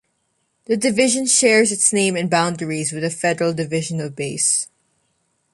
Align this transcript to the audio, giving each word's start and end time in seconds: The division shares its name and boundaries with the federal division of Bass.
The 0.65 0.77
division 0.77 1.27
shares 1.27 1.71
its 1.71 1.93
name 1.93 2.15
and 2.15 2.27
boundaries 2.27 2.91
with 2.91 3.03
the 3.03 3.11
federal 3.11 3.53
division 3.53 3.99
of 4.01 4.15
Bass. 4.15 4.67